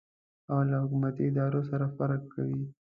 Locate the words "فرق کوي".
1.97-2.63